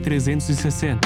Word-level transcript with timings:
360. 0.00 1.00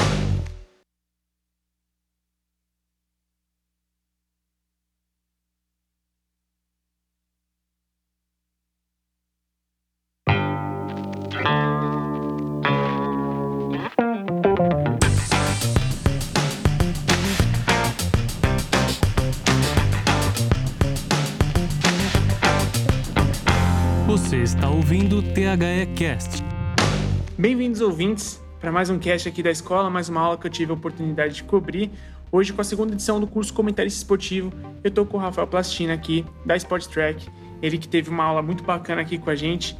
Você 24.06 24.42
está 24.42 24.70
ouvindo 24.70 25.18
o 25.18 25.22
THE 25.22 25.86
Cast. 25.96 26.42
Bem-vindos, 27.36 27.80
ouvintes, 27.80 28.43
para 28.64 28.72
mais 28.72 28.88
um 28.88 28.98
cast 28.98 29.28
aqui 29.28 29.42
da 29.42 29.50
escola, 29.50 29.90
mais 29.90 30.08
uma 30.08 30.22
aula 30.22 30.38
que 30.38 30.46
eu 30.46 30.50
tive 30.50 30.70
a 30.70 30.74
oportunidade 30.74 31.34
de 31.34 31.44
cobrir. 31.44 31.90
Hoje, 32.32 32.50
com 32.50 32.62
a 32.62 32.64
segunda 32.64 32.94
edição 32.94 33.20
do 33.20 33.26
curso 33.26 33.52
Comentarista 33.52 33.98
Esportivo, 33.98 34.50
eu 34.82 34.88
estou 34.88 35.04
com 35.04 35.18
o 35.18 35.20
Rafael 35.20 35.46
Plastina 35.46 35.92
aqui, 35.92 36.24
da 36.46 36.56
Sport 36.56 36.86
Track. 36.86 37.28
Ele 37.60 37.76
que 37.76 37.86
teve 37.86 38.08
uma 38.08 38.24
aula 38.24 38.40
muito 38.40 38.64
bacana 38.64 39.02
aqui 39.02 39.18
com 39.18 39.28
a 39.28 39.34
gente. 39.34 39.76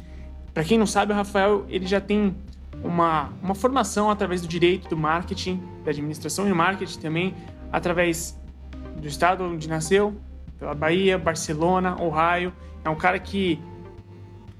Para 0.53 0.63
quem 0.63 0.77
não 0.77 0.85
sabe, 0.85 1.11
o 1.11 1.15
Rafael 1.15 1.65
ele 1.67 1.87
já 1.87 1.99
tem 1.99 2.35
uma, 2.83 3.33
uma 3.41 3.55
formação 3.55 4.11
através 4.11 4.43
do 4.43 4.47
direito, 4.47 4.87
do 4.87 4.95
marketing, 4.95 5.59
da 5.83 5.89
administração 5.89 6.47
e 6.47 6.53
marketing 6.53 6.99
também, 6.99 7.33
através 7.71 8.39
do 8.97 9.07
estado 9.07 9.45
onde 9.45 9.67
nasceu, 9.67 10.15
pela 10.59 10.75
Bahia, 10.75 11.17
Barcelona, 11.17 11.99
Ohio. 11.99 12.53
É 12.83 12.89
um 12.91 12.95
cara 12.95 13.17
que 13.17 13.59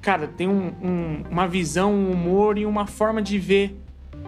cara, 0.01 0.27
tem 0.27 0.47
um, 0.47 0.73
um, 0.81 1.23
uma 1.29 1.47
visão, 1.47 1.93
um 1.93 2.11
humor 2.11 2.57
e 2.57 2.65
uma 2.65 2.87
forma 2.87 3.21
de 3.21 3.37
ver 3.37 3.84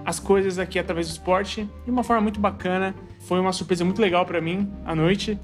as 0.08 0.20
coisas 0.22 0.58
aqui 0.58 0.80
através 0.80 1.10
do 1.10 1.12
esporte 1.12 1.70
de 1.84 1.92
uma 1.92 2.02
forma 2.02 2.22
muito 2.22 2.40
bacana. 2.40 2.96
Foi 3.28 3.42
uma 3.42 3.52
surpresa 3.52 3.84
muito 3.84 4.02
legal 4.02 4.26
para 4.26 4.40
mim 4.40 4.72
à 4.86 4.96
noite. 4.96 5.38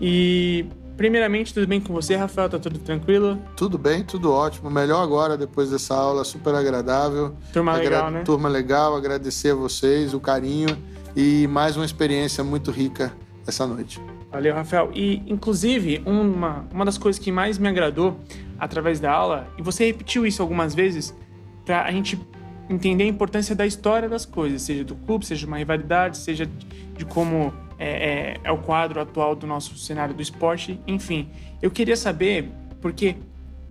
E 0.00 0.66
primeiramente, 0.96 1.54
tudo 1.54 1.68
bem 1.68 1.80
com 1.80 1.92
você, 1.92 2.16
Rafael? 2.16 2.48
Tá 2.48 2.58
tudo 2.58 2.80
tranquilo? 2.80 3.38
Tudo 3.56 3.78
bem, 3.78 4.02
tudo 4.02 4.32
ótimo. 4.32 4.68
Melhor 4.68 5.04
agora 5.04 5.36
depois 5.36 5.70
dessa 5.70 5.94
aula, 5.94 6.24
super 6.24 6.52
agradável. 6.52 7.36
Turma 7.52 7.74
Agra 7.74 7.84
legal, 7.84 8.10
né? 8.10 8.22
Turma 8.24 8.48
legal, 8.48 8.96
agradecer 8.96 9.52
a 9.52 9.54
vocês 9.54 10.12
o 10.12 10.18
carinho 10.18 10.76
e 11.14 11.46
mais 11.46 11.76
uma 11.76 11.84
experiência 11.84 12.42
muito 12.42 12.72
rica 12.72 13.12
essa 13.46 13.68
noite. 13.68 14.00
Valeu, 14.32 14.52
Rafael. 14.52 14.90
E, 14.94 15.22
inclusive, 15.28 16.02
uma, 16.04 16.66
uma 16.74 16.84
das 16.84 16.98
coisas 16.98 17.22
que 17.22 17.30
mais 17.30 17.56
me 17.56 17.68
agradou 17.68 18.18
através 18.58 18.98
da 18.98 19.12
aula, 19.12 19.46
e 19.56 19.62
você 19.62 19.86
repetiu 19.86 20.26
isso 20.26 20.42
algumas 20.42 20.74
vezes, 20.74 21.14
para 21.64 21.84
a 21.84 21.92
gente 21.92 22.18
entender 22.68 23.04
a 23.04 23.06
importância 23.06 23.54
da 23.54 23.66
história 23.66 24.08
das 24.08 24.24
coisas, 24.24 24.62
seja 24.62 24.84
do 24.84 24.94
clube, 24.94 25.24
seja 25.24 25.40
de 25.40 25.46
uma 25.46 25.58
rivalidade, 25.58 26.18
seja 26.18 26.48
de 26.96 27.04
como 27.04 27.52
é, 27.78 27.88
é, 27.88 28.40
é, 28.44 28.52
o 28.52 28.58
quadro 28.58 29.00
atual 29.00 29.34
do 29.34 29.46
nosso 29.46 29.76
cenário 29.78 30.14
do 30.14 30.20
esporte, 30.20 30.80
enfim. 30.86 31.28
Eu 31.62 31.70
queria 31.70 31.96
saber, 31.96 32.50
porque 32.80 33.16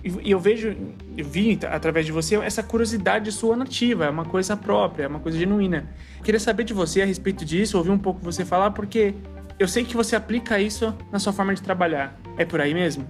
e 0.04 0.32
eu 0.32 0.40
vejo, 0.40 0.76
eu 1.18 1.26
vi 1.26 1.60
através 1.70 2.06
de 2.06 2.12
você 2.12 2.36
essa 2.36 2.64
curiosidade 2.64 3.32
sua 3.32 3.56
nativa, 3.56 4.06
é 4.06 4.10
uma 4.10 4.24
coisa 4.24 4.56
própria, 4.56 5.04
é 5.04 5.08
uma 5.08 5.20
coisa 5.20 5.38
genuína. 5.38 5.90
Eu 6.18 6.24
queria 6.24 6.40
saber 6.40 6.64
de 6.64 6.74
você 6.74 7.02
a 7.02 7.06
respeito 7.06 7.44
disso, 7.44 7.78
ouvir 7.78 7.92
um 7.92 7.98
pouco 7.98 8.22
você 8.24 8.46
falar, 8.46 8.72
porque 8.72 9.14
eu 9.60 9.68
sei 9.68 9.84
que 9.84 9.96
você 9.96 10.16
aplica 10.16 10.60
isso 10.60 10.94
na 11.12 11.20
sua 11.20 11.34
forma 11.34 11.54
de 11.54 11.62
trabalhar. 11.62 12.18
É 12.38 12.46
por 12.46 12.62
aí 12.62 12.74
mesmo? 12.74 13.06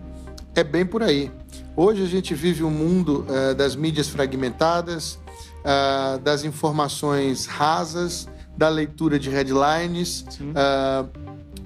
É 0.56 0.64
bem 0.64 0.86
por 0.86 1.04
aí. 1.04 1.30
Hoje 1.76 2.02
a 2.02 2.08
gente 2.08 2.34
vive 2.34 2.64
um 2.64 2.72
mundo 2.72 3.26
uh, 3.28 3.54
das 3.54 3.76
mídias 3.76 4.08
fragmentadas, 4.08 5.20
uh, 5.68 6.18
das 6.20 6.46
informações 6.46 7.46
rasas, 7.46 8.28
da 8.56 8.70
leitura 8.70 9.20
de 9.20 9.30
headlines 9.30 10.22
uh, 10.42 11.08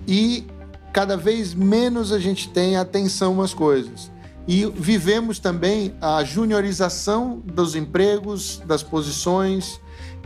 e 0.07 0.45
cada 0.91 1.15
vez 1.15 1.53
menos 1.53 2.11
a 2.11 2.19
gente 2.19 2.49
tem 2.49 2.75
atenção 2.75 3.41
às 3.41 3.53
coisas. 3.53 4.11
E 4.47 4.65
vivemos 4.65 5.39
também 5.39 5.95
a 6.01 6.23
juniorização 6.23 7.39
dos 7.45 7.75
empregos, 7.75 8.61
das 8.65 8.81
posições, 8.81 9.79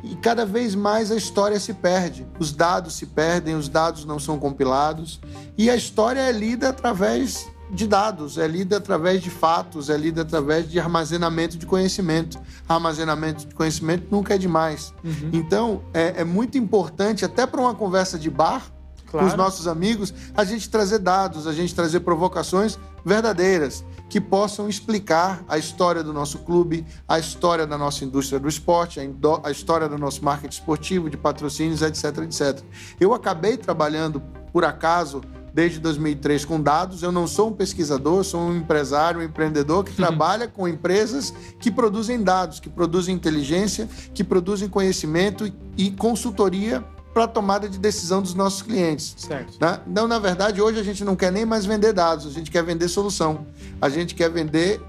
e 0.04 0.16
cada 0.16 0.46
vez 0.46 0.74
mais 0.74 1.12
a 1.12 1.16
história 1.16 1.60
se 1.60 1.74
perde. 1.74 2.26
Os 2.40 2.52
dados 2.52 2.94
se 2.94 3.06
perdem, 3.06 3.56
os 3.56 3.68
dados 3.68 4.06
não 4.06 4.18
são 4.18 4.40
compilados, 4.40 5.20
e 5.58 5.70
a 5.70 5.76
história 5.76 6.22
é 6.22 6.32
lida 6.32 6.70
através 6.70 7.46
de 7.76 7.86
dados, 7.86 8.38
é 8.38 8.48
lida 8.48 8.78
através 8.78 9.22
de 9.22 9.30
fatos, 9.30 9.90
é 9.90 9.98
lida 9.98 10.22
através 10.22 10.70
de 10.70 10.80
armazenamento 10.80 11.58
de 11.58 11.66
conhecimento. 11.66 12.40
Armazenamento 12.68 13.46
de 13.46 13.54
conhecimento 13.54 14.08
nunca 14.10 14.34
é 14.34 14.38
demais. 14.38 14.94
Uhum. 15.04 15.30
Então, 15.34 15.84
é, 15.94 16.22
é, 16.22 16.24
muito 16.24 16.58
importante, 16.58 17.24
até 17.24 17.46
para 17.46 17.62
uma 17.62 17.76
conversa 17.76 18.18
de 18.18 18.30
bar 18.30 18.72
claro. 19.12 19.28
com 19.28 19.32
os 19.32 19.38
nossos 19.38 19.68
amigos, 19.68 20.14
a 20.36 20.44
gente 20.44 20.70
trazer 20.70 21.00
dados, 21.00 21.46
a 21.46 21.54
gente 21.54 21.76
trazer 21.76 22.00
provocações 22.00 22.80
verdadeiras 23.04 23.86
que 24.10 24.20
possam 24.22 24.70
explicar 24.70 25.44
a 25.48 25.58
história 25.58 26.04
do 26.04 26.14
nosso 26.14 26.40
clube, 26.40 26.86
a 27.08 27.20
história 27.20 27.68
da 27.68 27.78
nossa 27.78 28.04
indústria 28.04 28.40
do 28.40 28.48
esporte, 28.48 29.00
a, 29.00 29.48
a 29.48 29.52
história 29.52 29.90
do 29.90 29.98
nosso 29.98 30.24
marketing 30.24 30.54
esportivo, 30.54 31.10
de 31.10 31.18
patrocínios, 31.18 31.82
etc, 31.82 32.18
etc. 32.20 32.62
Eu 33.00 33.14
acabei 33.14 33.58
trabalhando, 33.58 34.22
por 34.52 34.64
acaso, 34.64 35.22
desde 35.56 35.80
2003 35.80 36.44
com 36.44 36.62
dados. 36.62 37.02
Eu 37.02 37.14
não 37.14 37.26
sou 37.26 37.48
um 37.48 37.54
pesquisador, 37.54 38.26
sou 38.26 38.42
um 38.42 38.58
empresário, 38.58 39.22
um 39.22 39.24
empreendedor 39.24 39.86
que 39.86 39.92
uhum. 39.92 39.96
trabalha 39.96 40.50
com 40.50 40.68
empresas 40.68 41.34
que 41.58 41.72
produzem 41.72 42.22
dados, 42.22 42.60
que 42.60 42.70
produzem 42.70 43.16
inteligência, 43.16 43.88
que 44.14 44.24
produzem 44.24 44.68
conhecimento 44.68 45.50
e 45.78 45.92
consultoria 45.92 46.84
para 47.14 47.24
a 47.24 47.28
tomada 47.30 47.70
de 47.70 47.80
decisão 47.80 48.22
dos 48.22 48.34
nossos 48.34 48.62
clientes. 48.62 49.16
Certo. 49.18 49.58
Né? 49.62 49.80
Então, 49.88 50.06
na 50.06 50.20
verdade, 50.20 50.62
hoje 50.62 50.78
a 50.78 50.84
gente 50.84 51.06
não 51.06 51.16
quer 51.16 51.32
nem 51.32 51.46
mais 51.46 51.66
vender 51.66 51.94
dados, 51.94 52.28
a 52.28 52.30
gente 52.30 52.52
quer 52.52 52.62
vender 52.62 52.90
solução. 52.90 53.48
A 53.82 53.88
gente 53.88 54.14
quer 54.14 54.30
vender. 54.30 54.82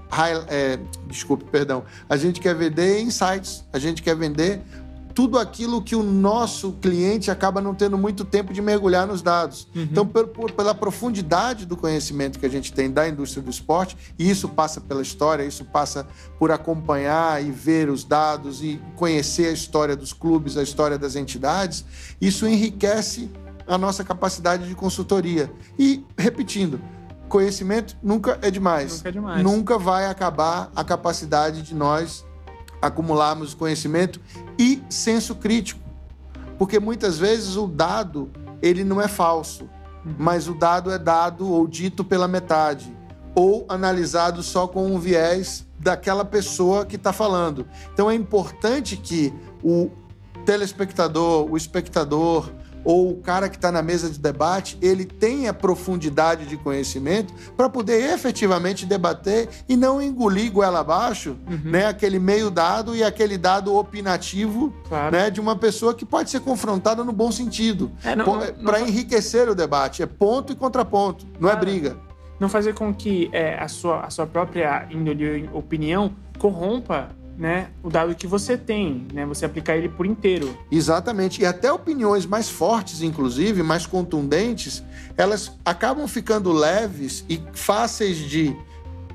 É, 0.49 0.77
desculpe, 1.07 1.45
perdão. 1.45 1.85
A 2.09 2.17
gente 2.17 2.41
quer 2.41 2.53
vender 2.53 2.99
insights, 2.99 3.63
a 3.71 3.79
gente 3.79 4.03
quer 4.03 4.17
vender 4.17 4.61
tudo 5.17 5.39
aquilo 5.39 5.81
que 5.81 5.95
o 5.95 6.03
nosso 6.03 6.73
cliente 6.73 7.31
acaba 7.31 7.59
não 7.59 7.73
tendo 7.73 7.97
muito 7.97 8.23
tempo 8.23 8.53
de 8.53 8.61
mergulhar 8.61 9.07
nos 9.07 9.23
dados. 9.23 9.67
Uhum. 9.75 9.81
Então, 9.81 10.05
por, 10.05 10.27
por, 10.27 10.51
pela 10.51 10.75
profundidade 10.75 11.65
do 11.65 11.75
conhecimento 11.75 12.37
que 12.37 12.45
a 12.45 12.49
gente 12.49 12.71
tem 12.71 12.91
da 12.91 13.09
indústria 13.09 13.41
do 13.41 13.49
esporte, 13.49 13.97
e 14.19 14.29
isso 14.29 14.47
passa 14.47 14.79
pela 14.79 15.01
história, 15.01 15.43
isso 15.43 15.65
passa 15.65 16.07
por 16.37 16.51
acompanhar 16.51 17.43
e 17.43 17.49
ver 17.49 17.89
os 17.89 18.03
dados 18.03 18.61
e 18.61 18.79
conhecer 18.95 19.47
a 19.47 19.51
história 19.53 19.95
dos 19.95 20.13
clubes, 20.13 20.55
a 20.55 20.61
história 20.61 20.99
das 20.99 21.15
entidades, 21.15 21.83
isso 22.21 22.47
enriquece 22.47 23.27
a 23.65 23.75
nossa 23.75 24.03
capacidade 24.03 24.67
de 24.67 24.75
consultoria. 24.75 25.51
E, 25.79 26.05
repetindo, 26.15 26.79
conhecimento 27.27 27.97
nunca 28.03 28.37
é 28.39 28.51
demais. 28.51 28.97
Nunca 28.97 29.09
é 29.09 29.11
demais. 29.11 29.43
Nunca 29.43 29.79
vai 29.79 30.05
acabar 30.05 30.69
a 30.75 30.83
capacidade 30.83 31.63
de 31.63 31.73
nós 31.73 32.23
acumularmos 32.87 33.53
conhecimento 33.53 34.19
e 34.57 34.81
senso 34.89 35.35
crítico. 35.35 35.79
Porque 36.57 36.79
muitas 36.79 37.17
vezes 37.17 37.55
o 37.55 37.67
dado, 37.67 38.31
ele 38.61 38.83
não 38.83 39.01
é 39.01 39.07
falso, 39.07 39.69
mas 40.17 40.47
o 40.47 40.53
dado 40.53 40.91
é 40.91 40.97
dado 40.97 41.51
ou 41.51 41.67
dito 41.67 42.03
pela 42.03 42.27
metade, 42.27 42.91
ou 43.35 43.65
analisado 43.69 44.41
só 44.41 44.67
com 44.67 44.87
um 44.87 44.99
viés 44.99 45.67
daquela 45.77 46.25
pessoa 46.25 46.85
que 46.85 46.95
está 46.95 47.13
falando. 47.13 47.67
Então 47.93 48.09
é 48.09 48.15
importante 48.15 48.97
que 48.97 49.33
o 49.63 49.91
telespectador, 50.45 51.51
o 51.51 51.55
espectador, 51.55 52.49
ou 52.87 53.11
o 53.11 53.17
cara 53.17 53.49
que 53.49 53.57
está 53.57 53.69
na 53.69 53.81
mesa 53.81 54.09
de 54.09 54.17
debate, 54.17 54.77
ele 54.81 55.03
tenha 55.03 55.53
profundidade 55.53 56.45
de 56.45 56.55
conhecimento 56.55 57.33
para 57.57 57.67
poder 57.69 58.13
efetivamente 58.13 58.85
debater 58.85 59.49
e 59.67 59.75
não 59.75 60.01
engolir 60.01 60.49
goela 60.49 60.79
abaixo 60.79 61.35
uhum. 61.45 61.69
né, 61.69 61.87
aquele 61.87 62.17
meio 62.17 62.49
dado 62.49 62.95
e 62.95 63.03
aquele 63.03 63.37
dado 63.37 63.75
opinativo 63.75 64.73
claro. 64.87 65.13
né, 65.13 65.29
de 65.29 65.41
uma 65.41 65.57
pessoa 65.57 65.93
que 65.93 66.05
pode 66.05 66.29
ser 66.29 66.39
confrontada 66.39 67.03
no 67.03 67.11
bom 67.11 67.29
sentido. 67.29 67.91
É, 68.05 68.15
para 68.63 68.79
enriquecer 68.79 69.49
o 69.49 69.55
debate. 69.55 70.01
É 70.01 70.05
ponto 70.05 70.53
e 70.53 70.55
contraponto, 70.55 71.25
não 71.41 71.49
é 71.49 71.51
claro. 71.51 71.57
é 71.57 71.59
briga. 71.59 71.97
Não 72.39 72.47
fazer 72.47 72.73
com 72.73 72.93
que 72.93 73.29
é, 73.33 73.61
a, 73.61 73.67
sua, 73.67 74.05
a 74.05 74.09
sua 74.09 74.25
própria 74.25 74.87
opinião 75.51 76.13
corrompa 76.39 77.09
né, 77.37 77.69
o 77.83 77.89
dado 77.89 78.15
que 78.15 78.25
você 78.25 78.57
tem, 78.57 79.07
né, 79.13 79.25
você 79.25 79.45
aplicar 79.45 79.77
ele 79.77 79.89
por 79.89 80.05
inteiro. 80.05 80.57
Exatamente. 80.71 81.41
E 81.41 81.45
até 81.45 81.71
opiniões 81.71 82.25
mais 82.25 82.49
fortes, 82.49 83.01
inclusive, 83.01 83.61
mais 83.61 83.85
contundentes, 83.85 84.83
elas 85.15 85.51
acabam 85.63 86.07
ficando 86.07 86.51
leves 86.51 87.23
e 87.29 87.39
fáceis 87.53 88.17
de 88.17 88.55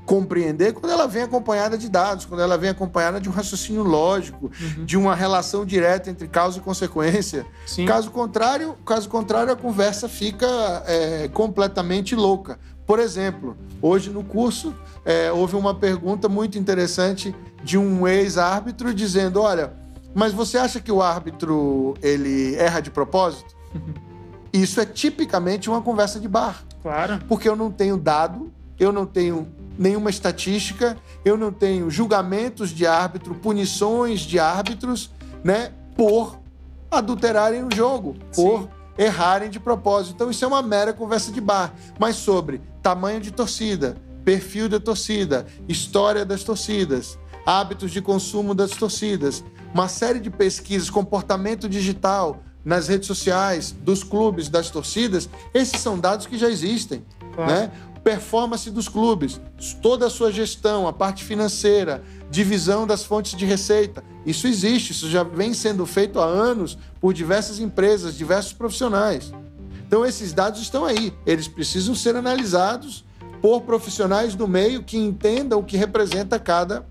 compreender 0.05 0.73
quando 0.73 0.91
ela 0.91 1.07
vem 1.07 1.23
acompanhada 1.23 1.77
de 1.77 1.89
dados, 1.89 2.25
quando 2.25 2.41
ela 2.41 2.57
vem 2.57 2.69
acompanhada 2.69 3.21
de 3.21 3.29
um 3.29 3.31
raciocínio 3.31 3.83
lógico, 3.83 4.51
uhum. 4.59 4.85
de 4.85 4.97
uma 4.97 5.15
relação 5.15 5.65
direta 5.65 6.09
entre 6.09 6.27
causa 6.27 6.57
e 6.57 6.61
consequência. 6.61 7.45
Sim. 7.65 7.85
Caso 7.85 8.11
contrário, 8.11 8.75
caso 8.85 9.07
contrário, 9.07 9.53
a 9.53 9.55
conversa 9.55 10.09
fica 10.09 10.45
é, 10.85 11.29
completamente 11.29 12.15
louca. 12.15 12.59
Por 12.85 12.99
exemplo, 12.99 13.55
hoje 13.81 14.09
no 14.09 14.23
curso 14.23 14.75
é, 15.05 15.31
houve 15.31 15.55
uma 15.55 15.73
pergunta 15.73 16.27
muito 16.27 16.57
interessante 16.57 17.33
de 17.63 17.77
um 17.77 18.07
ex-árbitro 18.07 18.93
dizendo: 18.93 19.41
olha, 19.41 19.73
Mas 20.13 20.33
você 20.33 20.57
acha 20.57 20.79
que 20.79 20.91
o 20.91 21.01
árbitro 21.01 21.95
ele 22.01 22.55
erra 22.55 22.81
de 22.81 22.91
propósito? 22.91 23.55
Isso 24.51 24.79
é 24.79 24.85
tipicamente 24.85 25.69
uma 25.69 25.81
conversa 25.81 26.19
de 26.19 26.27
bar. 26.27 26.63
Claro. 26.83 27.19
Porque 27.27 27.49
eu 27.49 27.55
não 27.55 27.71
tenho 27.71 27.97
dado, 27.97 28.51
eu 28.77 28.91
não 28.91 29.05
tenho 29.05 29.47
nenhuma 29.77 30.09
estatística, 30.09 30.97
eu 31.25 31.37
não 31.37 31.51
tenho 31.51 31.89
julgamentos 31.89 32.69
de 32.69 32.85
árbitro, 32.85 33.35
punições 33.35 34.21
de 34.21 34.39
árbitros, 34.39 35.09
né, 35.43 35.71
por 35.95 36.39
adulterarem 36.89 37.63
o 37.63 37.69
jogo, 37.73 38.15
por 38.35 38.61
Sim. 38.61 38.69
errarem 38.97 39.49
de 39.49 39.59
propósito. 39.59 40.13
Então 40.15 40.29
isso 40.29 40.45
é 40.45 40.47
uma 40.47 40.61
mera 40.61 40.93
conversa 40.93 41.31
de 41.31 41.41
bar, 41.41 41.73
mas 41.99 42.15
sobre 42.15 42.61
tamanho 42.81 43.19
de 43.19 43.31
torcida, 43.31 43.97
perfil 44.23 44.69
da 44.69 44.79
torcida, 44.79 45.45
história 45.67 46.23
das 46.25 46.43
torcidas, 46.43 47.17
hábitos 47.45 47.91
de 47.91 48.01
consumo 48.01 48.53
das 48.53 48.71
torcidas, 48.71 49.43
uma 49.73 49.87
série 49.87 50.19
de 50.19 50.29
pesquisas, 50.29 50.89
comportamento 50.89 51.67
digital 51.67 52.43
nas 52.63 52.87
redes 52.87 53.07
sociais, 53.07 53.71
dos 53.71 54.03
clubes, 54.03 54.47
das 54.47 54.69
torcidas, 54.69 55.29
esses 55.53 55.81
são 55.81 55.99
dados 55.99 56.25
que 56.25 56.37
já 56.37 56.49
existem. 56.49 57.03
Claro. 57.35 57.51
Né? 57.51 57.71
Performance 58.03 58.69
dos 58.69 58.89
clubes, 58.89 59.39
toda 59.81 60.07
a 60.07 60.09
sua 60.09 60.31
gestão, 60.31 60.87
a 60.87 60.93
parte 60.93 61.23
financeira, 61.23 62.03
divisão 62.29 62.85
das 62.85 63.03
fontes 63.03 63.37
de 63.37 63.45
receita. 63.45 64.03
Isso 64.25 64.47
existe, 64.47 64.91
isso 64.91 65.09
já 65.09 65.23
vem 65.23 65.53
sendo 65.53 65.85
feito 65.85 66.19
há 66.19 66.25
anos 66.25 66.77
por 66.99 67.13
diversas 67.13 67.59
empresas, 67.59 68.17
diversos 68.17 68.53
profissionais. 68.53 69.31
Então, 69.87 70.05
esses 70.05 70.33
dados 70.33 70.61
estão 70.61 70.83
aí, 70.85 71.13
eles 71.25 71.47
precisam 71.47 71.95
ser 71.95 72.15
analisados 72.15 73.05
por 73.41 73.61
profissionais 73.61 74.35
do 74.35 74.47
meio 74.47 74.83
que 74.83 74.97
entendam 74.97 75.59
o 75.59 75.63
que 75.63 75.77
representa 75.77 76.39
cada 76.39 76.85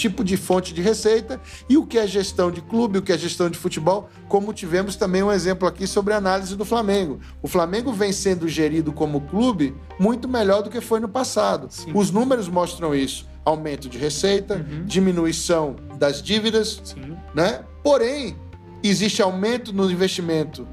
tipo 0.00 0.24
de 0.24 0.36
fonte 0.36 0.72
de 0.72 0.80
receita 0.80 1.38
e 1.68 1.76
o 1.76 1.86
que 1.86 1.98
é 1.98 2.06
gestão 2.06 2.50
de 2.50 2.62
clube, 2.62 2.98
o 2.98 3.02
que 3.02 3.12
é 3.12 3.18
gestão 3.18 3.50
de 3.50 3.58
futebol, 3.58 4.08
como 4.28 4.52
tivemos 4.52 4.96
também 4.96 5.22
um 5.22 5.30
exemplo 5.30 5.68
aqui 5.68 5.86
sobre 5.86 6.14
a 6.14 6.16
análise 6.16 6.56
do 6.56 6.64
Flamengo. 6.64 7.20
O 7.42 7.48
Flamengo 7.48 7.92
vem 7.92 8.10
sendo 8.10 8.48
gerido 8.48 8.92
como 8.92 9.20
clube 9.20 9.74
muito 9.98 10.26
melhor 10.26 10.62
do 10.62 10.70
que 10.70 10.80
foi 10.80 11.00
no 11.00 11.08
passado. 11.08 11.66
Sim. 11.70 11.92
Os 11.94 12.10
números 12.10 12.48
mostram 12.48 12.94
isso. 12.94 13.28
Aumento 13.44 13.88
de 13.88 13.98
receita, 13.98 14.54
uhum. 14.54 14.84
diminuição 14.84 15.76
das 15.98 16.22
dívidas, 16.22 16.80
Sim. 16.84 17.16
né? 17.34 17.62
Porém, 17.82 18.36
existe 18.82 19.22
aumento 19.22 19.72
no 19.72 19.90
investimento 19.90 20.66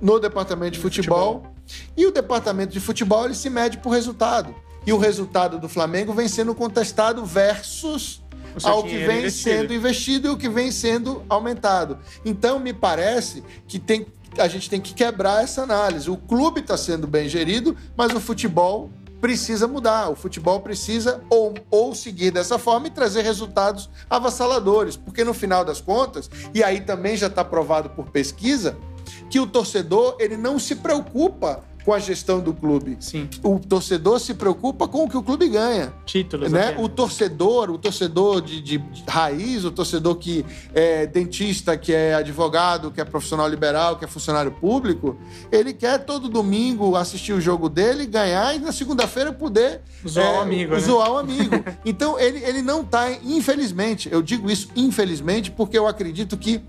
no 0.00 0.18
departamento 0.18 0.72
de 0.72 0.80
futebol, 0.80 1.42
futebol, 1.42 1.54
e 1.96 2.04
o 2.04 2.12
departamento 2.12 2.72
de 2.72 2.80
futebol 2.80 3.24
ele 3.24 3.34
se 3.34 3.48
mede 3.48 3.78
por 3.78 3.90
resultado. 3.90 4.54
E 4.86 4.92
o 4.92 4.98
resultado 4.98 5.58
do 5.58 5.68
Flamengo 5.68 6.12
vem 6.12 6.28
sendo 6.28 6.54
contestado 6.54 7.24
versus 7.24 8.22
ao 8.62 8.82
que 8.82 8.96
vem 8.98 9.20
investido. 9.20 9.56
sendo 9.56 9.74
investido 9.74 10.28
e 10.28 10.30
o 10.30 10.36
que 10.36 10.48
vem 10.48 10.70
sendo 10.70 11.22
aumentado. 11.28 11.98
Então, 12.24 12.58
me 12.58 12.72
parece 12.72 13.42
que 13.66 13.78
tem, 13.78 14.06
a 14.38 14.48
gente 14.48 14.68
tem 14.68 14.80
que 14.80 14.94
quebrar 14.94 15.42
essa 15.42 15.62
análise. 15.62 16.10
O 16.10 16.16
clube 16.16 16.60
está 16.60 16.76
sendo 16.76 17.06
bem 17.06 17.28
gerido, 17.28 17.76
mas 17.96 18.12
o 18.12 18.20
futebol 18.20 18.90
precisa 19.20 19.66
mudar. 19.66 20.10
O 20.10 20.14
futebol 20.14 20.60
precisa 20.60 21.22
ou, 21.30 21.54
ou 21.70 21.94
seguir 21.94 22.30
dessa 22.30 22.58
forma 22.58 22.88
e 22.88 22.90
trazer 22.90 23.22
resultados 23.22 23.88
avassaladores. 24.08 24.96
Porque 24.96 25.24
no 25.24 25.32
final 25.32 25.64
das 25.64 25.80
contas, 25.80 26.30
e 26.52 26.62
aí 26.62 26.82
também 26.82 27.16
já 27.16 27.28
está 27.28 27.42
provado 27.42 27.90
por 27.90 28.10
pesquisa, 28.10 28.76
que 29.30 29.40
o 29.40 29.46
torcedor 29.46 30.16
ele 30.18 30.36
não 30.36 30.58
se 30.58 30.76
preocupa 30.76 31.64
com 31.84 31.92
a 31.92 31.98
gestão 31.98 32.40
do 32.40 32.54
clube. 32.54 32.96
Sim. 32.98 33.28
O 33.42 33.58
torcedor 33.58 34.18
se 34.18 34.32
preocupa 34.32 34.88
com 34.88 35.04
o 35.04 35.08
que 35.08 35.16
o 35.16 35.22
clube 35.22 35.48
ganha. 35.48 35.92
Títulos. 36.06 36.50
Né? 36.50 36.68
Até. 36.68 36.82
O 36.82 36.88
torcedor, 36.88 37.70
o 37.70 37.76
torcedor 37.76 38.40
de, 38.40 38.60
de, 38.60 38.82
raiz, 39.06 39.64
o 39.64 39.70
torcedor 39.70 40.16
que 40.16 40.44
é 40.72 41.06
dentista, 41.06 41.76
que 41.76 41.92
é 41.92 42.14
advogado, 42.14 42.90
que 42.90 43.00
é 43.00 43.04
profissional 43.04 43.46
liberal, 43.46 43.96
que 43.98 44.04
é 44.04 44.08
funcionário 44.08 44.50
público, 44.50 45.16
ele 45.52 45.74
quer 45.74 45.98
todo 46.04 46.28
domingo 46.28 46.96
assistir 46.96 47.34
o 47.34 47.40
jogo 47.40 47.68
dele, 47.68 48.06
ganhar 48.06 48.56
e 48.56 48.58
na 48.58 48.72
segunda-feira 48.72 49.32
poder 49.32 49.82
zoar 50.08 50.26
é, 50.26 50.38
o 50.38 50.40
amigo. 50.40 50.74
Né? 50.74 50.80
Zoar 50.80 51.12
o 51.12 51.18
amigo. 51.18 51.54
então 51.84 52.18
ele, 52.18 52.42
ele 52.44 52.62
não 52.62 52.80
está, 52.80 53.12
infelizmente, 53.22 54.08
eu 54.10 54.22
digo 54.22 54.50
isso 54.50 54.68
infelizmente, 54.74 55.50
porque 55.50 55.76
eu 55.76 55.86
acredito 55.86 56.36
que 56.38 56.62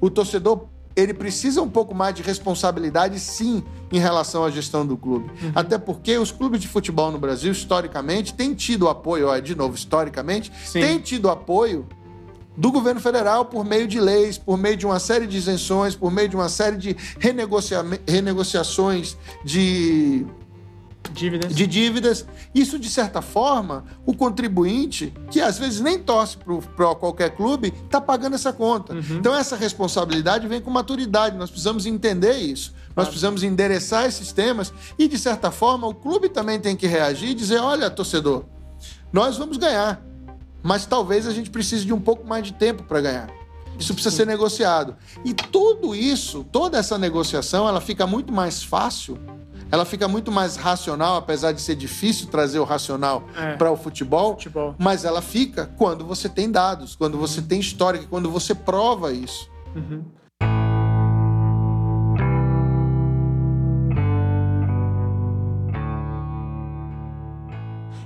o 0.00 0.10
torcedor 0.10 0.68
ele 0.98 1.14
precisa 1.14 1.62
um 1.62 1.68
pouco 1.68 1.94
mais 1.94 2.12
de 2.12 2.22
responsabilidade, 2.22 3.20
sim, 3.20 3.62
em 3.92 4.00
relação 4.00 4.44
à 4.44 4.50
gestão 4.50 4.84
do 4.84 4.96
clube. 4.96 5.30
Uhum. 5.40 5.52
Até 5.54 5.78
porque 5.78 6.18
os 6.18 6.32
clubes 6.32 6.60
de 6.60 6.66
futebol 6.66 7.12
no 7.12 7.18
Brasil, 7.18 7.52
historicamente, 7.52 8.34
têm 8.34 8.52
tido 8.52 8.88
apoio, 8.88 9.28
ó, 9.28 9.38
de 9.38 9.54
novo, 9.54 9.76
historicamente, 9.76 10.50
sim. 10.64 10.80
têm 10.80 10.98
tido 10.98 11.30
apoio 11.30 11.86
do 12.56 12.72
governo 12.72 13.00
federal 13.00 13.44
por 13.44 13.64
meio 13.64 13.86
de 13.86 14.00
leis, 14.00 14.36
por 14.36 14.58
meio 14.58 14.76
de 14.76 14.84
uma 14.84 14.98
série 14.98 15.28
de 15.28 15.36
isenções, 15.36 15.94
por 15.94 16.10
meio 16.10 16.28
de 16.28 16.34
uma 16.34 16.48
série 16.48 16.76
de 16.76 16.96
renegocia 17.20 17.84
renegociações 18.04 19.16
de 19.44 20.26
dívidas. 21.12 21.54
de 21.54 21.66
dívidas. 21.66 22.26
Isso, 22.54 22.78
de 22.78 22.88
certa 22.88 23.22
forma, 23.22 23.84
o 24.06 24.14
contribuinte, 24.14 25.12
que 25.30 25.40
às 25.40 25.58
vezes 25.58 25.80
nem 25.80 25.98
torce 25.98 26.36
para 26.38 26.94
qualquer 26.94 27.30
clube, 27.36 27.72
está 27.84 28.00
pagando 28.00 28.34
essa 28.34 28.52
conta. 28.52 28.94
Uhum. 28.94 29.18
Então, 29.18 29.34
essa 29.34 29.56
responsabilidade 29.56 30.46
vem 30.46 30.60
com 30.60 30.70
maturidade. 30.70 31.36
Nós 31.36 31.50
precisamos 31.50 31.86
entender 31.86 32.36
isso. 32.38 32.74
Nós 32.96 33.06
precisamos 33.06 33.42
endereçar 33.42 34.06
esses 34.06 34.32
temas 34.32 34.72
e, 34.98 35.06
de 35.06 35.18
certa 35.18 35.50
forma, 35.50 35.86
o 35.86 35.94
clube 35.94 36.28
também 36.28 36.58
tem 36.58 36.74
que 36.74 36.86
reagir 36.86 37.30
e 37.30 37.34
dizer: 37.34 37.58
olha, 37.58 37.88
torcedor, 37.88 38.44
nós 39.12 39.36
vamos 39.36 39.56
ganhar, 39.56 40.02
mas 40.62 40.84
talvez 40.84 41.26
a 41.26 41.32
gente 41.32 41.48
precise 41.48 41.84
de 41.84 41.92
um 41.92 42.00
pouco 42.00 42.26
mais 42.26 42.44
de 42.44 42.52
tempo 42.52 42.82
para 42.82 43.00
ganhar. 43.00 43.38
Isso 43.78 43.94
precisa 43.94 44.14
ser 44.14 44.26
negociado. 44.26 44.96
E 45.24 45.32
tudo 45.32 45.94
isso, 45.94 46.44
toda 46.50 46.76
essa 46.76 46.98
negociação, 46.98 47.68
ela 47.68 47.80
fica 47.80 48.06
muito 48.06 48.32
mais 48.32 48.62
fácil 48.62 49.16
ela 49.70 49.84
fica 49.84 50.08
muito 50.08 50.32
mais 50.32 50.56
racional, 50.56 51.16
apesar 51.16 51.52
de 51.52 51.60
ser 51.60 51.74
difícil 51.76 52.28
trazer 52.28 52.58
o 52.58 52.64
racional 52.64 53.24
é. 53.36 53.54
para 53.56 53.70
o 53.70 53.76
futebol, 53.76 54.34
futebol, 54.34 54.74
mas 54.78 55.04
ela 55.04 55.20
fica 55.20 55.66
quando 55.76 56.04
você 56.04 56.28
tem 56.28 56.50
dados, 56.50 56.96
quando 56.96 57.18
você 57.18 57.42
tem 57.42 57.60
história, 57.60 58.02
quando 58.08 58.30
você 58.30 58.54
prova 58.54 59.12
isso. 59.12 59.50
Uhum. 59.76 60.04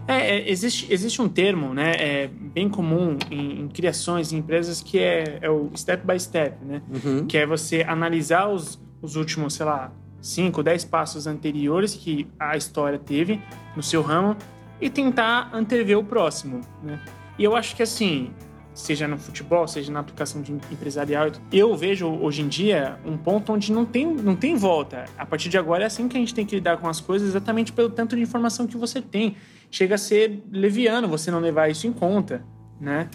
É, 0.09 0.37
é, 0.37 0.51
existe, 0.51 0.93
existe 0.93 1.23
um 1.23 1.29
termo 1.29 1.73
né, 1.73 1.93
é, 1.93 2.27
bem 2.27 2.69
comum 2.69 3.17
em, 3.31 3.61
em, 3.61 3.69
criações, 3.69 4.33
em 4.33 4.39
empresas, 4.39 4.83
que 4.83 4.99
é, 4.99 5.39
é 5.41 5.49
o 5.49 5.71
step 5.77 6.05
by 6.05 6.19
step, 6.19 6.63
né? 6.65 6.83
Uhum. 6.93 7.27
Que 7.27 7.39
é 7.39 7.47
você 7.47 7.83
analisar 7.83 8.49
os, 8.49 8.81
os 9.01 9.15
últimos, 9.15 9.55
sei 9.55 9.65
lá, 9.65 9.93
5, 10.23 10.63
10 10.63 10.85
passos 10.85 11.27
anteriores 11.27 11.95
que 11.95 12.29
a 12.39 12.57
história 12.57 12.99
teve 12.99 13.43
no 13.77 13.83
seu 13.83 14.01
ramo 14.01 14.37
e 14.81 14.89
tentar 14.89 15.51
antever 15.53 15.99
o 15.99 16.05
próximo, 16.05 16.61
né? 16.83 17.01
E 17.39 17.45
eu 17.45 17.57
acho 17.57 17.75
que 17.75 17.83
assim, 17.83 18.33
seja 18.73 19.09
no 19.09 19.19
futebol, 19.19 19.67
seja 19.67 19.93
na 19.93 20.01
aplicação 20.01 20.41
de 20.41 20.53
empresarial, 20.53 21.31
eu 21.53 21.77
vejo 21.77 22.09
hoje 22.09 22.43
em 22.43 22.49
dia 22.49 22.99
um 23.05 23.17
ponto 23.17 23.53
onde 23.53 23.73
não 23.73 23.85
tem, 23.85 24.07
não 24.07 24.37
tem 24.37 24.55
volta. 24.55 25.07
A 25.19 25.27
partir 25.27 25.49
de 25.49 25.59
agora 25.59 25.83
é 25.83 25.87
assim 25.87 26.09
que 26.09 26.17
a 26.17 26.21
gente 26.21 26.35
tem 26.35 26.47
que 26.47 26.55
lidar 26.55 26.77
com 26.77 26.89
as 26.89 27.01
coisas, 27.01 27.29
exatamente 27.29 27.73
pelo 27.73 27.91
tanto 27.91 28.15
de 28.15 28.23
informação 28.23 28.67
que 28.67 28.77
você 28.77 29.03
tem. 29.03 29.37
Chega 29.71 29.97
a 29.97 29.99
ser 29.99 30.43
leviano 30.51 31.09
você 31.09 31.31
não 31.31 31.41
levar 31.41 31.69
isso 31.69 31.87
em 31.87 31.93
conta, 31.93 32.45
né? 32.81 33.09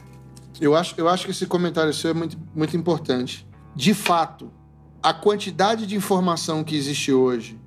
Eu 0.60 0.76
acho, 0.76 0.96
eu 0.98 1.08
acho 1.08 1.26
que 1.26 1.32
esse 1.32 1.46
comentário 1.46 1.94
seu 1.94 2.12
é 2.12 2.14
muito, 2.14 2.38
muito 2.54 2.76
importante. 2.76 3.48
De 3.76 3.94
fato, 3.94 4.52
a 5.02 5.14
quantidade 5.14 5.86
de 5.86 5.96
informação 5.96 6.64
que 6.64 6.76
existe 6.76 7.12
hoje, 7.12 7.60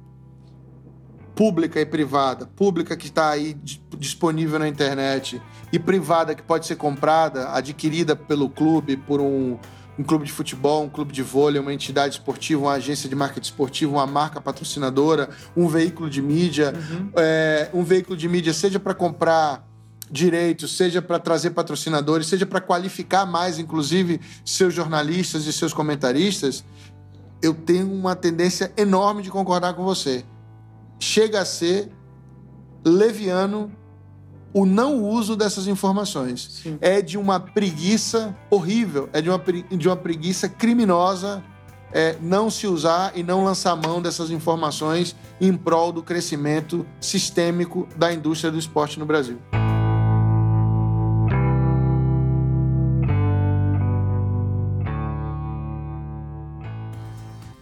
pública 1.34 1.80
e 1.80 1.86
privada, 1.86 2.46
pública 2.46 2.96
que 2.96 3.06
está 3.06 3.30
aí 3.30 3.56
disponível 3.98 4.58
na 4.58 4.68
internet 4.68 5.40
e 5.72 5.78
privada 5.78 6.34
que 6.34 6.42
pode 6.42 6.66
ser 6.66 6.76
comprada, 6.76 7.50
adquirida 7.52 8.14
pelo 8.14 8.50
clube, 8.50 8.96
por 8.96 9.20
um, 9.20 9.58
um 9.98 10.02
clube 10.02 10.26
de 10.26 10.32
futebol, 10.32 10.84
um 10.84 10.88
clube 10.88 11.12
de 11.12 11.22
vôlei, 11.22 11.60
uma 11.60 11.72
entidade 11.72 12.14
esportiva, 12.14 12.62
uma 12.62 12.72
agência 12.72 13.08
de 13.08 13.14
marketing 13.14 13.46
esportivo, 13.46 13.92
uma 13.92 14.06
marca 14.06 14.40
patrocinadora, 14.40 15.30
um 15.56 15.66
veículo 15.66 16.10
de 16.10 16.20
mídia, 16.20 16.74
uhum. 16.74 17.10
é, 17.16 17.70
um 17.72 17.84
veículo 17.84 18.16
de 18.16 18.28
mídia 18.28 18.52
seja 18.52 18.78
para 18.78 18.92
comprar 18.92 19.66
direitos, 20.10 20.76
seja 20.76 21.00
para 21.00 21.18
trazer 21.18 21.50
patrocinadores, 21.50 22.26
seja 22.26 22.44
para 22.44 22.60
qualificar 22.60 23.24
mais, 23.24 23.58
inclusive, 23.58 24.20
seus 24.44 24.74
jornalistas 24.74 25.46
e 25.46 25.52
seus 25.52 25.72
comentaristas, 25.72 26.64
eu 27.42 27.54
tenho 27.54 27.92
uma 27.92 28.14
tendência 28.14 28.72
enorme 28.76 29.22
de 29.22 29.30
concordar 29.30 29.74
com 29.74 29.84
você. 29.84 30.24
Chega 30.98 31.40
a 31.40 31.44
ser 31.44 31.90
leviano 32.84 33.70
o 34.52 34.66
não 34.66 35.02
uso 35.04 35.36
dessas 35.36 35.66
informações. 35.66 36.60
Sim. 36.62 36.78
É 36.80 37.00
de 37.00 37.16
uma 37.16 37.38
preguiça 37.38 38.36
horrível, 38.50 39.08
é 39.12 39.20
de 39.20 39.30
uma, 39.30 39.38
de 39.38 39.88
uma 39.88 39.96
preguiça 39.96 40.48
criminosa 40.48 41.42
é, 41.92 42.16
não 42.20 42.50
se 42.50 42.66
usar 42.66 43.12
e 43.16 43.22
não 43.22 43.44
lançar 43.44 43.74
mão 43.76 44.00
dessas 44.00 44.30
informações 44.30 45.16
em 45.40 45.56
prol 45.56 45.92
do 45.92 46.02
crescimento 46.02 46.86
sistêmico 47.00 47.88
da 47.96 48.12
indústria 48.12 48.50
do 48.50 48.58
esporte 48.58 48.98
no 48.98 49.06
Brasil. 49.06 49.38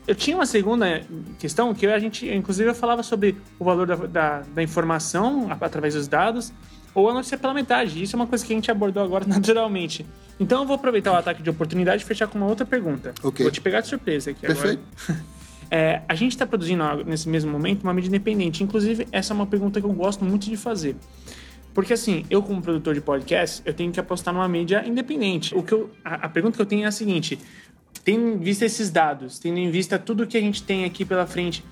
Eu 0.08 0.14
tinha 0.14 0.34
uma 0.34 0.46
segunda 0.46 1.02
questão 1.38 1.74
que 1.74 1.86
a 1.86 1.98
gente, 1.98 2.26
inclusive, 2.26 2.70
eu 2.70 2.74
falava 2.74 3.02
sobre 3.02 3.36
o 3.58 3.64
valor 3.64 3.86
da, 3.86 3.94
da, 3.94 4.40
da 4.40 4.62
informação 4.62 5.48
através 5.60 5.92
dos 5.92 6.08
dados 6.08 6.50
ou 6.94 7.10
a 7.10 7.12
notícia 7.12 7.36
pela 7.36 7.52
metade. 7.52 8.02
Isso 8.02 8.16
é 8.16 8.18
uma 8.18 8.26
coisa 8.26 8.44
que 8.44 8.50
a 8.50 8.56
gente 8.56 8.70
abordou 8.70 9.02
agora 9.02 9.26
naturalmente. 9.28 10.06
Então 10.40 10.62
eu 10.62 10.66
vou 10.66 10.76
aproveitar 10.76 11.12
o 11.12 11.16
ataque 11.16 11.42
de 11.42 11.50
oportunidade 11.50 12.02
e 12.02 12.06
fechar 12.06 12.26
com 12.26 12.38
uma 12.38 12.46
outra 12.46 12.64
pergunta. 12.64 13.12
Ok. 13.22 13.44
Vou 13.44 13.52
te 13.52 13.60
pegar 13.60 13.82
de 13.82 13.88
surpresa 13.88 14.30
aqui 14.30 14.40
Perfeito. 14.40 14.80
agora. 15.04 15.24
É, 15.70 16.00
a 16.08 16.14
gente 16.14 16.32
está 16.32 16.46
produzindo 16.46 16.82
nesse 17.04 17.28
mesmo 17.28 17.52
momento 17.52 17.82
uma 17.82 17.92
mídia 17.92 18.08
independente. 18.08 18.64
Inclusive, 18.64 19.06
essa 19.12 19.34
é 19.34 19.34
uma 19.34 19.46
pergunta 19.46 19.78
que 19.78 19.86
eu 19.86 19.92
gosto 19.92 20.24
muito 20.24 20.48
de 20.48 20.56
fazer. 20.56 20.96
Porque 21.74 21.92
assim, 21.92 22.24
eu 22.30 22.42
como 22.42 22.60
produtor 22.60 22.94
de 22.94 23.00
podcast, 23.00 23.62
eu 23.64 23.72
tenho 23.72 23.92
que 23.92 24.00
apostar 24.00 24.32
numa 24.32 24.48
mídia 24.48 24.82
independente. 24.86 25.54
O 25.54 25.62
que 25.62 25.72
eu, 25.72 25.90
a, 26.04 26.26
a 26.26 26.28
pergunta 26.28 26.56
que 26.56 26.62
eu 26.62 26.66
tenho 26.66 26.84
é 26.84 26.86
a 26.86 26.90
seguinte: 26.90 27.38
tendo 28.08 28.26
em 28.26 28.38
vista 28.38 28.64
esses 28.64 28.88
dados, 28.88 29.38
tendo 29.38 29.58
em 29.58 29.70
vista 29.70 29.98
tudo 29.98 30.26
que 30.26 30.38
a 30.38 30.40
gente 30.40 30.62
tem 30.62 30.86
aqui 30.86 31.04
pela 31.04 31.26
frente, 31.26 31.62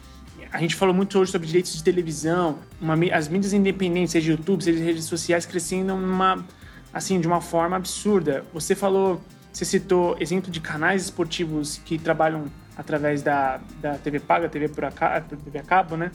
a 0.53 0.59
gente 0.59 0.75
falou 0.75 0.95
muito 0.95 1.19
hoje 1.19 1.33
sobre 1.33 1.47
direitos 1.47 1.75
de 1.75 1.83
televisão, 1.83 2.59
uma, 2.79 2.95
as 3.11 3.27
mídias 3.27 3.55
independentes, 3.55 4.13
seja 4.13 4.33
YouTube, 4.33 4.63
seja 4.63 4.85
redes 4.85 5.07
sociais, 5.07 5.47
crescendo 5.47 5.97
numa, 5.97 6.45
assim, 6.93 7.19
de 7.23 7.27
uma 7.27 7.41
forma 7.41 7.77
absurda. 7.77 8.45
Você 8.53 8.75
falou, 8.75 9.19
você 9.51 9.65
citou 9.65 10.15
exemplo 10.21 10.51
de 10.51 10.61
canais 10.61 11.05
esportivos 11.05 11.81
que 11.83 11.97
trabalham 11.97 12.53
através 12.77 13.23
da, 13.23 13.59
da 13.81 13.95
TV 13.95 14.21
paga, 14.21 14.47
TV 14.47 14.69
por, 14.69 14.85
a, 14.85 14.91
TV 14.91 15.59
a 15.59 15.63
cabo, 15.63 15.97
né? 15.97 16.13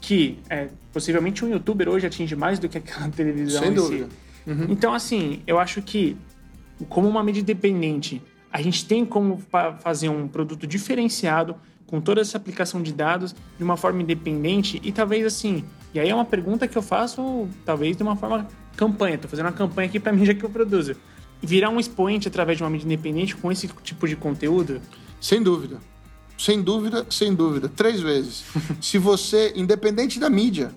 Que 0.00 0.40
é, 0.50 0.66
possivelmente 0.92 1.44
um 1.44 1.48
youtuber 1.48 1.88
hoje 1.88 2.08
atinge 2.08 2.34
mais 2.34 2.58
do 2.58 2.68
que 2.68 2.76
aquela 2.76 3.08
televisão. 3.08 3.62
Sem 3.62 3.70
em 3.70 3.74
dúvida. 3.74 4.08
Si. 4.08 4.50
Uhum. 4.50 4.66
Então, 4.68 4.92
assim, 4.92 5.44
eu 5.46 5.60
acho 5.60 5.80
que, 5.80 6.16
como 6.88 7.08
uma 7.08 7.22
mídia 7.22 7.40
independente, 7.40 8.20
a 8.52 8.60
gente 8.60 8.84
tem 8.84 9.04
como 9.04 9.42
fazer 9.80 10.08
um 10.08 10.26
produto 10.26 10.66
diferenciado 10.66 11.54
com 11.86 12.00
toda 12.00 12.20
essa 12.20 12.36
aplicação 12.36 12.82
de 12.82 12.92
dados 12.92 13.34
de 13.58 13.64
uma 13.64 13.76
forma 13.76 14.02
independente 14.02 14.80
e 14.82 14.92
talvez 14.92 15.26
assim. 15.26 15.64
E 15.92 15.98
aí 15.98 16.08
é 16.08 16.14
uma 16.14 16.24
pergunta 16.24 16.68
que 16.68 16.78
eu 16.78 16.82
faço, 16.82 17.48
talvez 17.64 17.96
de 17.96 18.02
uma 18.02 18.14
forma 18.14 18.46
campanha. 18.76 19.16
Estou 19.16 19.28
fazendo 19.28 19.46
uma 19.46 19.52
campanha 19.52 19.88
aqui 19.88 19.98
para 19.98 20.12
a 20.12 20.14
mídia 20.16 20.34
que 20.34 20.44
eu 20.44 20.50
produzo. 20.50 20.94
Virar 21.42 21.70
um 21.70 21.80
expoente 21.80 22.28
através 22.28 22.58
de 22.58 22.62
uma 22.62 22.70
mídia 22.70 22.86
independente 22.86 23.34
com 23.34 23.50
esse 23.50 23.66
tipo 23.82 24.06
de 24.06 24.14
conteúdo? 24.14 24.80
Sem 25.20 25.42
dúvida. 25.42 25.78
Sem 26.38 26.62
dúvida, 26.62 27.06
sem 27.10 27.34
dúvida. 27.34 27.68
Três 27.68 28.00
vezes. 28.00 28.44
Se 28.80 28.96
você, 28.96 29.52
independente 29.56 30.20
da 30.20 30.30
mídia, 30.30 30.72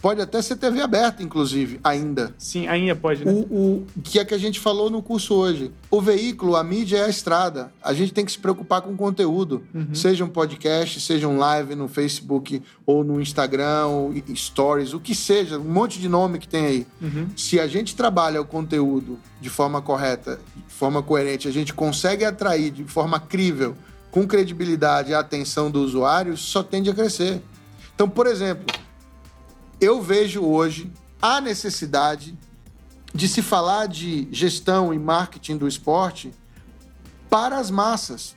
pode 0.00 0.20
até 0.20 0.40
ser 0.42 0.56
TV 0.56 0.80
aberta, 0.80 1.22
inclusive, 1.22 1.80
ainda. 1.82 2.34
Sim, 2.38 2.66
ainda 2.68 2.94
pode, 2.94 3.24
né? 3.24 3.32
O, 3.32 3.84
o 3.96 4.02
que 4.02 4.18
é 4.18 4.24
que 4.24 4.34
a 4.34 4.38
gente 4.38 4.60
falou 4.60 4.90
no 4.90 5.02
curso 5.02 5.34
hoje. 5.34 5.72
O 5.90 6.00
veículo, 6.00 6.56
a 6.56 6.62
mídia 6.62 6.98
é 6.98 7.04
a 7.04 7.08
estrada. 7.08 7.72
A 7.82 7.92
gente 7.92 8.12
tem 8.12 8.24
que 8.24 8.32
se 8.32 8.38
preocupar 8.38 8.82
com 8.82 8.92
o 8.92 8.96
conteúdo. 8.96 9.62
Uhum. 9.74 9.94
Seja 9.94 10.24
um 10.24 10.28
podcast, 10.28 11.00
seja 11.00 11.26
um 11.26 11.38
live 11.38 11.74
no 11.74 11.88
Facebook 11.88 12.62
ou 12.84 13.02
no 13.02 13.20
Instagram, 13.20 13.86
ou 13.86 14.14
stories, 14.34 14.92
o 14.92 15.00
que 15.00 15.14
seja, 15.14 15.58
um 15.58 15.64
monte 15.64 15.98
de 15.98 16.08
nome 16.08 16.38
que 16.38 16.48
tem 16.48 16.66
aí. 16.66 16.86
Uhum. 17.00 17.28
Se 17.36 17.58
a 17.58 17.66
gente 17.66 17.96
trabalha 17.96 18.40
o 18.40 18.44
conteúdo 18.44 19.18
de 19.40 19.48
forma 19.48 19.82
correta, 19.82 20.38
de 20.54 20.74
forma 20.74 21.02
coerente, 21.02 21.48
a 21.48 21.52
gente 21.52 21.74
consegue 21.74 22.24
atrair 22.24 22.70
de 22.70 22.84
forma 22.84 23.18
crível 23.18 23.74
com 24.10 24.26
credibilidade 24.26 25.12
a 25.12 25.18
atenção 25.18 25.70
do 25.70 25.82
usuário, 25.82 26.36
só 26.36 26.62
tende 26.62 26.88
a 26.88 26.94
crescer. 26.94 27.42
Então, 27.94 28.08
por 28.08 28.26
exemplo, 28.26 28.64
eu 29.80 30.00
vejo 30.00 30.42
hoje 30.42 30.90
a 31.20 31.40
necessidade 31.40 32.36
de 33.14 33.28
se 33.28 33.42
falar 33.42 33.86
de 33.86 34.28
gestão 34.30 34.92
e 34.92 34.98
marketing 34.98 35.56
do 35.56 35.66
esporte 35.66 36.32
para 37.30 37.58
as 37.58 37.70
massas, 37.70 38.36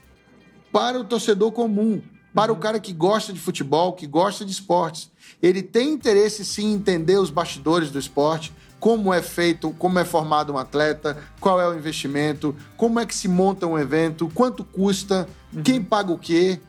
para 0.72 0.98
o 0.98 1.04
torcedor 1.04 1.52
comum, 1.52 2.02
para 2.34 2.52
uhum. 2.52 2.58
o 2.58 2.60
cara 2.60 2.80
que 2.80 2.92
gosta 2.92 3.32
de 3.32 3.40
futebol, 3.40 3.92
que 3.92 4.06
gosta 4.06 4.44
de 4.44 4.52
esportes. 4.52 5.10
Ele 5.42 5.62
tem 5.62 5.92
interesse 5.92 6.44
sim 6.44 6.72
em 6.72 6.74
entender 6.74 7.16
os 7.18 7.30
bastidores 7.30 7.90
do 7.90 7.98
esporte, 7.98 8.52
como 8.78 9.12
é 9.12 9.20
feito, 9.20 9.70
como 9.78 9.98
é 9.98 10.04
formado 10.04 10.54
um 10.54 10.58
atleta, 10.58 11.18
qual 11.38 11.60
é 11.60 11.68
o 11.68 11.74
investimento, 11.74 12.56
como 12.76 12.98
é 12.98 13.04
que 13.04 13.14
se 13.14 13.28
monta 13.28 13.66
um 13.66 13.78
evento, 13.78 14.30
quanto 14.34 14.64
custa, 14.64 15.28
uhum. 15.52 15.62
quem 15.62 15.82
paga 15.82 16.12
o 16.12 16.18
quê. 16.18 16.60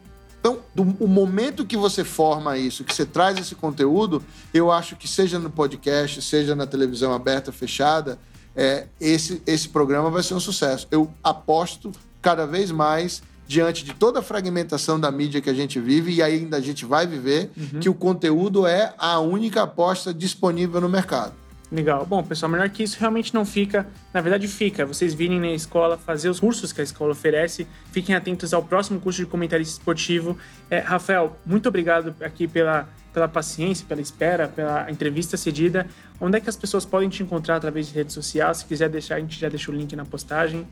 Então, 0.42 0.60
do, 0.74 0.82
o 1.00 1.08
momento 1.08 1.64
que 1.64 1.78
você 1.78 2.04
forma 2.04 2.58
isso, 2.58 2.84
que 2.84 2.94
você 2.94 3.06
traz 3.06 3.38
esse 3.38 3.54
conteúdo, 3.54 4.24
eu 4.52 4.72
acho 4.72 4.96
que 4.96 5.08
seja 5.08 5.38
no 5.38 5.52
podcast, 5.52 6.20
seja 6.20 6.56
na 6.56 6.66
televisão 6.66 7.14
aberta, 7.14 7.52
fechada, 7.52 8.18
é, 8.56 8.88
esse, 9.00 9.42
esse 9.46 9.70
programa 9.70 10.10
vai 10.10 10.24
ser 10.24 10.34
um 10.34 10.40
sucesso. 10.40 10.88
Eu 10.90 11.14
aposto 11.24 11.92
cada 12.22 12.48
vez 12.48 12.72
mais 12.72 13.22
diante 13.48 13.86
de 13.86 13.94
toda 13.94 14.20
a 14.20 14.24
fragmentação 14.24 15.00
da 15.00 15.12
mídia 15.12 15.42
que 15.42 15.50
a 15.50 15.54
gente 15.54 15.80
vive 15.80 16.14
e 16.14 16.24
ainda 16.24 16.58
a 16.58 16.62
gente 16.62 16.86
vai 16.86 17.06
viver, 17.06 17.52
uhum. 17.56 17.80
que 17.80 17.90
o 17.90 17.94
conteúdo 17.94 18.66
é 18.66 18.94
a 18.98 19.20
única 19.20 19.64
aposta 19.64 20.12
disponível 20.12 20.82
no 20.82 20.90
mercado. 20.90 21.34
Legal. 21.72 22.06
Bom, 22.06 22.22
pessoal, 22.22 22.52
melhor 22.52 22.70
que 22.70 22.84
isso 22.84 22.98
realmente 23.00 23.34
não 23.34 23.46
fica. 23.46 23.88
Na 24.14 24.20
verdade, 24.20 24.46
fica. 24.46 24.86
Vocês 24.86 25.14
virem 25.14 25.40
na 25.40 25.52
escola, 25.52 25.98
fazer 25.98 26.30
os 26.30 26.38
cursos 26.38 26.74
que 26.74 26.82
a 26.82 26.84
escola 26.84 27.14
oferece. 27.14 27.66
Fiquem 27.94 28.14
atentos 28.14 28.54
ao 28.54 28.62
próximo 28.62 29.00
curso 29.00 29.22
de 29.22 29.26
comentarista 29.26 29.80
esportivo. 29.80 30.38
É, 30.70 30.80
Rafael, 30.80 31.38
muito 31.46 31.70
obrigado 31.70 32.14
aqui 32.20 32.46
pela, 32.46 32.90
pela 33.14 33.28
paciência, 33.30 33.86
pela 33.88 34.02
espera, 34.02 34.50
pela 34.50 34.92
entrevista 34.92 35.38
cedida. 35.38 35.88
Onde 36.20 36.38
é 36.38 36.42
que 36.42 36.50
as 36.50 36.58
pessoas 36.58 36.84
podem 36.84 37.08
te 37.08 37.24
encontrar 37.24 37.56
através 37.56 37.88
de 37.88 37.94
redes 37.94 38.14
sociais? 38.14 38.58
Se 38.58 38.66
quiser 38.66 38.90
deixar, 38.90 39.16
a 39.16 39.20
gente 39.22 39.40
já 39.40 39.48
deixa 39.48 39.72
o 39.72 39.74
link 39.74 39.96
na 39.96 40.04
postagem. 40.04 40.68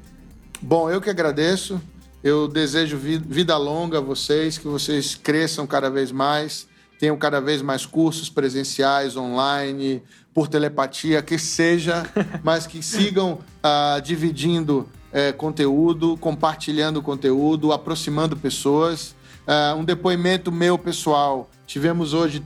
Bom, 0.62 0.92
eu 0.92 1.00
que 1.00 1.10
agradeço. 1.10 1.82
Eu 2.22 2.50
desejo 2.50 2.98
vida 2.98 3.56
longa 3.56 4.00
a 4.00 4.02
vocês, 4.02 4.58
que 4.58 4.68
vocês 4.68 5.16
cresçam 5.16 5.66
cada 5.66 5.90
vez 5.90 6.12
mais, 6.12 6.68
tenham 7.00 7.18
cada 7.18 7.40
vez 7.40 7.62
mais 7.62 7.86
cursos 7.86 8.30
presenciais, 8.30 9.16
online, 9.16 10.04
por 10.34 10.50
telepatia, 10.50 11.22
que 11.22 11.40
seja, 11.40 12.04
mas 12.44 12.68
que 12.68 12.84
sigam 12.84 13.40
uh, 13.64 14.02
dividindo 14.02 14.88
uh, 15.12 15.34
conteúdo, 15.38 16.18
compartilhando 16.18 17.02
conteúdo, 17.02 17.72
aproximando 17.72 18.36
pessoas. 18.36 19.16
Uh, 19.48 19.78
um 19.78 19.86
depoimento 19.86 20.52
meu 20.52 20.78
pessoal. 20.78 21.50
Tivemos 21.66 22.14
hoje 22.14 22.44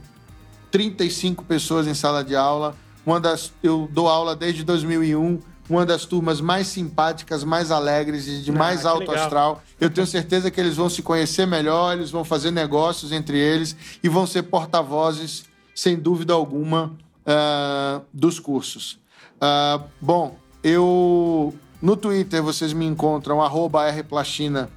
35 0.69 1.43
pessoas 1.43 1.87
em 1.87 1.95
sala 1.95 2.23
de 2.23 2.35
aula. 2.35 2.75
Uma 3.03 3.19
das, 3.19 3.51
eu 3.61 3.89
dou 3.91 4.07
aula 4.07 4.35
desde 4.35 4.63
2001 4.63 5.39
uma 5.69 5.85
das 5.85 6.05
turmas 6.05 6.41
mais 6.41 6.67
simpáticas, 6.67 7.43
mais 7.43 7.71
alegres 7.71 8.27
e 8.27 8.41
de 8.41 8.51
ah, 8.51 8.53
mais 8.53 8.85
alto 8.85 9.09
legal. 9.09 9.23
astral. 9.23 9.63
Eu 9.79 9.89
tenho 9.89 10.05
certeza 10.05 10.51
que 10.51 10.59
eles 10.59 10.75
vão 10.75 10.89
se 10.89 11.01
conhecer 11.01 11.45
melhor, 11.45 11.93
eles 11.93 12.11
vão 12.11 12.23
fazer 12.23 12.51
negócios 12.51 13.11
entre 13.11 13.37
eles 13.37 13.75
e 14.03 14.09
vão 14.09 14.27
ser 14.27 14.43
porta-vozes, 14.43 15.45
sem 15.73 15.95
dúvida 15.95 16.33
alguma, 16.33 16.93
uh, 17.25 18.01
dos 18.13 18.39
cursos. 18.39 18.99
Uh, 19.35 19.83
bom, 19.99 20.37
eu 20.63 21.53
no 21.81 21.97
Twitter 21.97 22.41
vocês 22.41 22.71
me 22.71 22.85
encontram 22.85 23.39
@rplastina, 23.39 24.69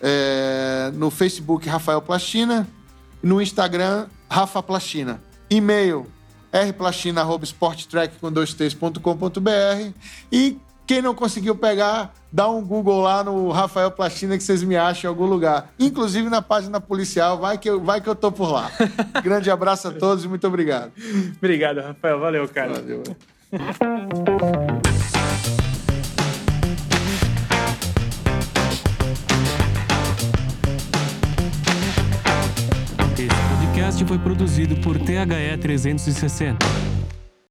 é, 0.00 0.92
no 0.94 1.10
Facebook 1.10 1.68
Rafael 1.68 2.00
Plastina, 2.00 2.68
no 3.20 3.42
Instagram 3.42 4.06
Rafa 4.30 4.62
Plastina, 4.62 5.20
e-mail 5.50 6.06
rplastina@sporttrack 6.52 8.18
com 8.20 8.32
dois 8.32 8.56
e 10.32 10.58
quem 10.88 11.02
não 11.02 11.14
conseguiu 11.14 11.54
pegar, 11.54 12.14
dá 12.32 12.48
um 12.48 12.64
Google 12.64 13.02
lá 13.02 13.22
no 13.22 13.50
Rafael 13.50 13.90
Plastina 13.90 14.38
que 14.38 14.42
vocês 14.42 14.62
me 14.62 14.74
acham 14.74 15.10
em 15.10 15.12
algum 15.12 15.26
lugar. 15.26 15.70
Inclusive 15.78 16.30
na 16.30 16.40
página 16.40 16.80
policial, 16.80 17.38
vai 17.38 17.58
que 17.58 17.68
eu, 17.68 17.78
vai 17.78 18.00
que 18.00 18.08
eu 18.08 18.14
tô 18.14 18.32
por 18.32 18.50
lá. 18.50 18.70
Grande 19.22 19.50
abraço 19.50 19.88
a 19.88 19.90
todos 19.90 20.24
e 20.24 20.28
muito 20.28 20.46
obrigado. 20.46 20.90
obrigado, 21.36 21.82
Rafael. 21.82 22.18
Valeu, 22.18 22.48
cara. 22.48 22.72
Valeu. 22.72 23.02
produzido 34.28 34.76
por 34.82 34.98
THE 34.98 35.56
360. 35.56 36.97